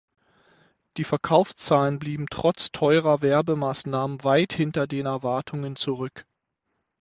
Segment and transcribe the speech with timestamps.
[0.97, 6.25] Die Verkaufszahlen blieben trotz teurer Werbemaßnahmen weit hinter den Erwartungen zurück.